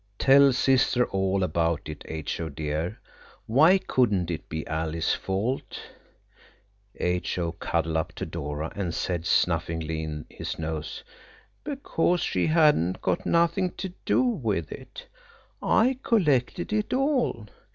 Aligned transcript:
"Tell 0.17 0.51
sister 0.51 1.05
all 1.05 1.43
about 1.43 1.81
it, 1.87 2.01
H.O. 2.07 2.49
dear. 2.49 2.99
Why 3.45 3.77
couldn't 3.77 4.31
it 4.31 4.49
be 4.49 4.65
Alice's 4.65 5.13
fault?" 5.13 5.79
H.O. 6.95 7.51
cuddled 7.51 7.95
up 7.97 8.11
to 8.13 8.25
Dora 8.25 8.71
and 8.75 8.95
said 8.95 9.25
snufflingly 9.27 10.01
in 10.01 10.25
his 10.27 10.57
nose– 10.57 11.03
"Because 11.63 12.21
she 12.21 12.47
hadn't 12.47 13.03
got 13.03 13.27
nothing 13.27 13.73
to 13.73 13.89
do 14.03 14.23
with 14.23 14.71
it. 14.71 15.05
I 15.61 15.99
collected 16.01 16.73
it 16.73 16.95
all. 16.95 17.45